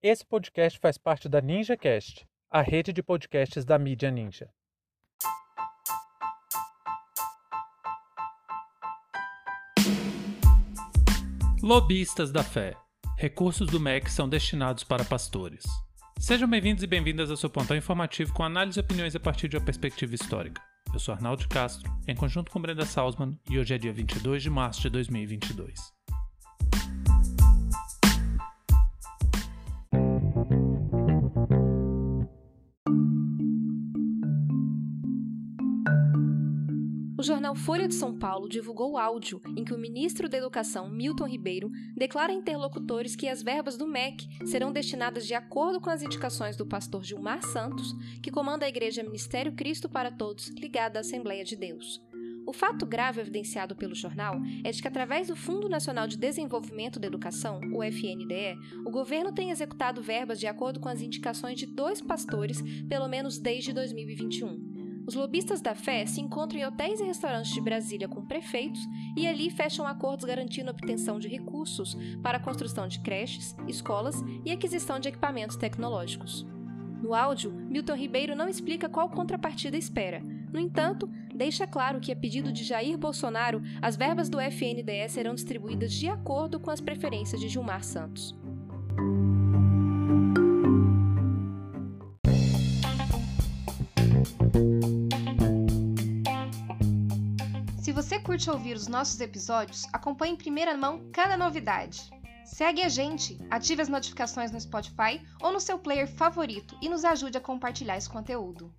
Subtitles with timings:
[0.00, 4.48] Esse podcast faz parte da NinjaCast, a rede de podcasts da mídia Ninja.
[11.60, 12.76] Lobistas da Fé.
[13.16, 15.64] Recursos do MEC são destinados para pastores.
[16.20, 19.56] Sejam bem-vindos e bem-vindas ao seu pontão informativo com análise e opiniões a partir de
[19.56, 20.62] uma perspectiva histórica.
[20.94, 24.48] Eu sou Arnaldo Castro, em conjunto com Brenda Salzman, e hoje é dia 22 de
[24.48, 25.97] março de 2022.
[37.28, 41.70] Jornal Folha de São Paulo divulgou áudio em que o ministro da Educação, Milton Ribeiro,
[41.94, 46.56] declara a interlocutores que as verbas do MEC serão destinadas de acordo com as indicações
[46.56, 51.44] do pastor Gilmar Santos, que comanda a Igreja Ministério Cristo para Todos, ligada à Assembleia
[51.44, 52.02] de Deus.
[52.46, 56.98] O fato grave evidenciado pelo jornal é de que, através do Fundo Nacional de Desenvolvimento
[56.98, 58.56] da Educação, o FNDE,
[58.86, 63.36] o governo tem executado verbas de acordo com as indicações de dois pastores, pelo menos
[63.36, 64.77] desde 2021.
[65.08, 69.26] Os lobistas da fé se encontram em hotéis e restaurantes de Brasília com prefeitos e
[69.26, 74.52] ali fecham acordos garantindo a obtenção de recursos para a construção de creches, escolas e
[74.52, 76.46] aquisição de equipamentos tecnológicos.
[77.02, 80.20] No áudio, Milton Ribeiro não explica qual contrapartida espera.
[80.52, 85.34] No entanto, deixa claro que, a pedido de Jair Bolsonaro, as verbas do FNDE serão
[85.34, 88.36] distribuídas de acordo com as preferências de Gilmar Santos.
[98.38, 102.08] Curte ouvir os nossos episódios, acompanhe em primeira mão cada novidade.
[102.44, 107.04] Segue a gente, ative as notificações no Spotify ou no seu player favorito e nos
[107.04, 108.72] ajude a compartilhar esse conteúdo.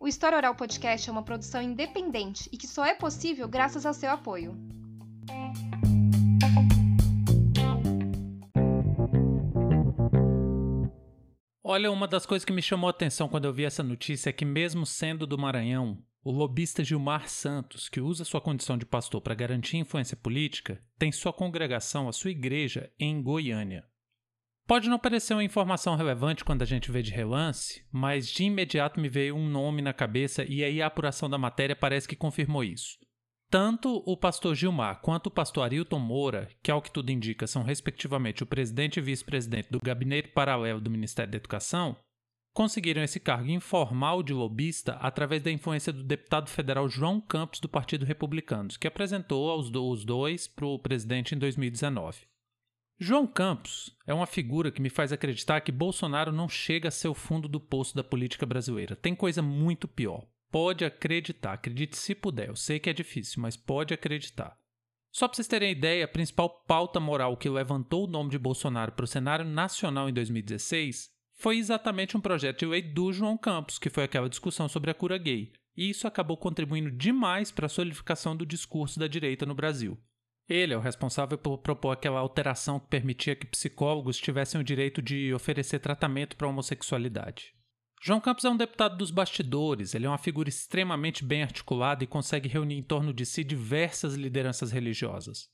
[0.00, 3.92] O História Oral Podcast é uma produção independente e que só é possível graças ao
[3.92, 4.56] seu apoio.
[11.72, 14.32] Olha, uma das coisas que me chamou a atenção quando eu vi essa notícia é
[14.32, 19.22] que, mesmo sendo do Maranhão, o lobista Gilmar Santos, que usa sua condição de pastor
[19.22, 23.86] para garantir influência política, tem sua congregação, a sua igreja, em Goiânia.
[24.66, 29.00] Pode não parecer uma informação relevante quando a gente vê de relance, mas de imediato
[29.00, 32.62] me veio um nome na cabeça e aí a apuração da matéria parece que confirmou
[32.62, 32.98] isso.
[33.52, 37.62] Tanto o pastor Gilmar quanto o pastor Arilton Moura, que ao que tudo indica são
[37.62, 41.94] respectivamente o presidente e vice-presidente do gabinete paralelo do Ministério da Educação,
[42.54, 47.68] conseguiram esse cargo informal de lobista através da influência do deputado federal João Campos do
[47.68, 49.70] Partido Republicano, que apresentou os
[50.02, 52.20] dois para o presidente em 2019.
[52.98, 57.08] João Campos é uma figura que me faz acreditar que Bolsonaro não chega a ser
[57.08, 58.96] o fundo do poço da política brasileira.
[58.96, 60.26] Tem coisa muito pior.
[60.52, 62.48] Pode acreditar, acredite se puder.
[62.48, 64.54] Eu sei que é difícil, mas pode acreditar.
[65.10, 68.92] Só para vocês terem ideia, a principal pauta moral que levantou o nome de Bolsonaro
[68.92, 73.78] para o cenário nacional em 2016 foi exatamente um projeto de lei do João Campos,
[73.78, 75.54] que foi aquela discussão sobre a cura gay.
[75.74, 79.98] E isso acabou contribuindo demais para a solidificação do discurso da direita no Brasil.
[80.46, 85.00] Ele é o responsável por propor aquela alteração que permitia que psicólogos tivessem o direito
[85.00, 87.54] de oferecer tratamento para a homossexualidade.
[88.04, 92.06] João Campos é um deputado dos bastidores, ele é uma figura extremamente bem articulada e
[92.08, 95.48] consegue reunir em torno de si diversas lideranças religiosas.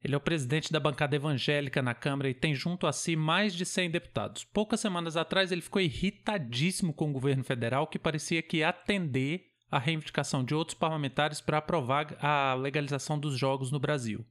[0.00, 3.52] Ele é o presidente da bancada evangélica na Câmara e tem junto a si mais
[3.52, 4.44] de 100 deputados.
[4.44, 9.46] Poucas semanas atrás, ele ficou irritadíssimo com o governo federal, que parecia que ia atender
[9.68, 14.24] a reivindicação de outros parlamentares para aprovar a legalização dos jogos no Brasil.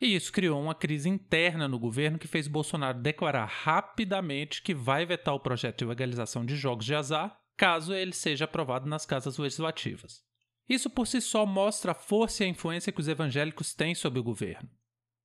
[0.00, 5.06] E isso criou uma crise interna no governo que fez Bolsonaro declarar rapidamente que vai
[5.06, 9.38] vetar o projeto de legalização de jogos de azar caso ele seja aprovado nas casas
[9.38, 10.22] legislativas.
[10.68, 14.18] Isso por si só mostra a força e a influência que os evangélicos têm sobre
[14.18, 14.68] o governo.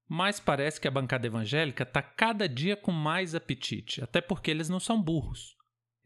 [0.08, 4.68] Mas parece que a bancada evangélica está cada dia com mais apetite, até porque eles
[4.68, 5.56] não são burros.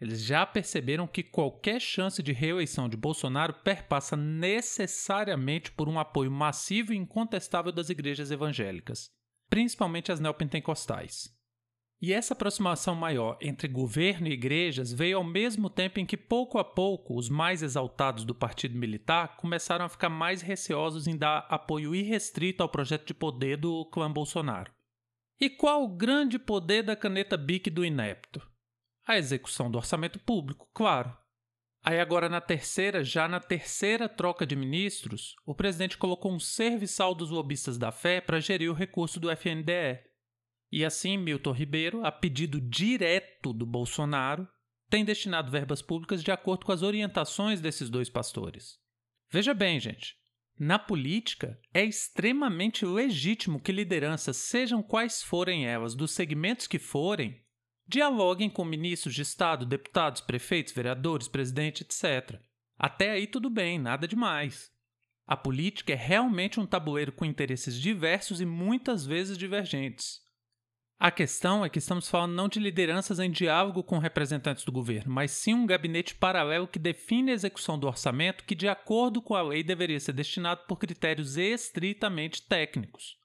[0.03, 6.29] Eles já perceberam que qualquer chance de reeleição de Bolsonaro perpassa necessariamente por um apoio
[6.29, 9.09] massivo e incontestável das igrejas evangélicas,
[9.49, 11.33] principalmente as neopentecostais.
[12.01, 16.57] E essa aproximação maior entre governo e igrejas veio ao mesmo tempo em que, pouco
[16.57, 21.47] a pouco, os mais exaltados do partido militar começaram a ficar mais receosos em dar
[21.49, 24.69] apoio irrestrito ao projeto de poder do clã Bolsonaro.
[25.39, 28.51] E qual o grande poder da caneta BIC do inepto?
[29.05, 31.15] A execução do orçamento público, claro.
[31.83, 37.13] Aí agora na terceira, já na terceira troca de ministros, o presidente colocou um serviçal
[37.13, 39.99] dos lobistas da fé para gerir o recurso do FNDE,
[40.71, 44.47] e assim, Milton Ribeiro, a pedido direto do Bolsonaro,
[44.89, 48.79] tem destinado verbas públicas de acordo com as orientações desses dois pastores.
[49.29, 50.15] Veja bem, gente,
[50.57, 57.42] na política é extremamente legítimo que lideranças, sejam quais forem elas, dos segmentos que forem,
[57.87, 62.39] Dialoguem com ministros de Estado, deputados, prefeitos, vereadores, presidente, etc.
[62.77, 64.71] Até aí tudo bem, nada demais.
[65.25, 70.21] A política é realmente um tabuleiro com interesses diversos e muitas vezes divergentes.
[70.99, 75.13] A questão é que estamos falando não de lideranças em diálogo com representantes do governo,
[75.13, 79.35] mas sim um gabinete paralelo que define a execução do orçamento que, de acordo com
[79.35, 83.17] a lei, deveria ser destinado por critérios estritamente técnicos.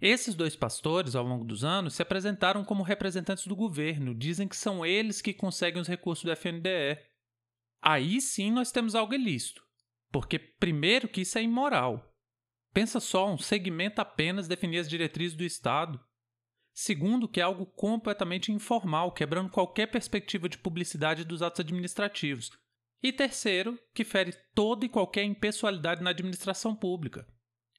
[0.00, 4.56] Esses dois pastores, ao longo dos anos, se apresentaram como representantes do governo, dizem que
[4.56, 6.98] são eles que conseguem os recursos do FNDE.
[7.80, 9.62] Aí sim nós temos algo ilícito,
[10.12, 12.14] porque, primeiro, que isso é imoral.
[12.74, 15.98] Pensa só, um segmento apenas definir as diretrizes do Estado.
[16.74, 22.50] Segundo, que é algo completamente informal, quebrando qualquer perspectiva de publicidade dos atos administrativos.
[23.02, 27.26] E terceiro, que fere toda e qualquer impessoalidade na administração pública.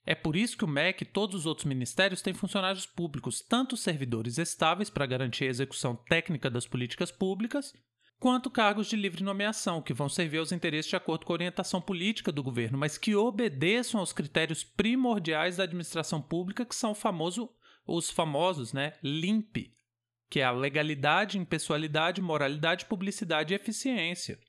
[0.09, 3.75] É por isso que o MEC e todos os outros ministérios têm funcionários públicos, tanto
[3.75, 7.73] servidores estáveis para garantir a execução técnica das políticas públicas,
[8.17, 11.81] quanto cargos de livre nomeação, que vão servir aos interesses de acordo com a orientação
[11.81, 17.49] política do governo, mas que obedeçam aos critérios primordiais da administração pública, que são famoso
[17.85, 19.73] os famosos, né, LIMP,
[20.29, 24.39] que é a legalidade, impessoalidade, moralidade, publicidade e eficiência.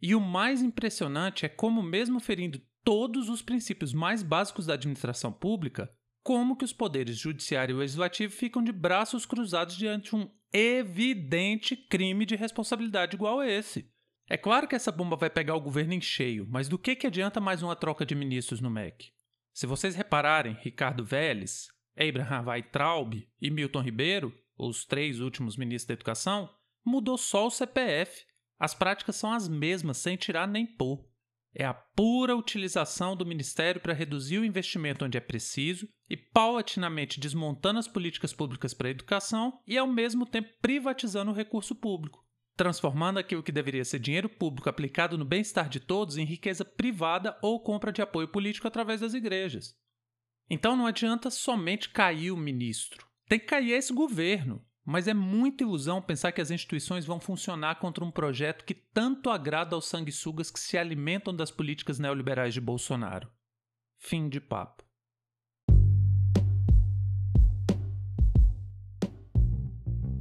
[0.00, 5.30] E o mais impressionante é como, mesmo ferindo todos os princípios mais básicos da administração
[5.30, 5.88] pública,
[6.24, 12.26] como que os poderes judiciário e legislativo ficam de braços cruzados diante um evidente crime
[12.26, 13.88] de responsabilidade igual a esse.
[14.28, 17.06] É claro que essa bomba vai pegar o governo em cheio, mas do que, que
[17.06, 19.12] adianta mais uma troca de ministros no MEC?
[19.54, 25.94] Se vocês repararem, Ricardo Vélez, Abraham Weintraub e Milton Ribeiro, os três últimos ministros da
[25.94, 26.50] Educação,
[26.84, 28.24] mudou só o CPF.
[28.58, 31.08] As práticas são as mesmas, sem tirar nem pôr.
[31.54, 37.18] É a pura utilização do Ministério para reduzir o investimento onde é preciso e paulatinamente
[37.18, 42.24] desmontando as políticas públicas para a educação e, ao mesmo tempo, privatizando o recurso público,
[42.56, 47.36] transformando aquilo que deveria ser dinheiro público aplicado no bem-estar de todos em riqueza privada
[47.42, 49.74] ou compra de apoio político através das igrejas.
[50.48, 53.06] Então não adianta somente cair o ministro.
[53.28, 54.64] Tem que cair esse governo.
[54.90, 59.30] Mas é muita ilusão pensar que as instituições vão funcionar contra um projeto que tanto
[59.30, 63.30] agrada aos sanguessugas que se alimentam das políticas neoliberais de Bolsonaro.
[63.96, 64.82] Fim de papo.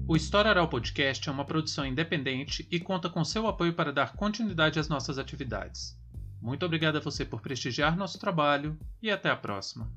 [0.08, 4.14] O História Oral Podcast é uma produção independente e conta com seu apoio para dar
[4.16, 6.00] continuidade às nossas atividades.
[6.40, 9.92] Muito obrigado a você por prestigiar nosso trabalho e até a próxima.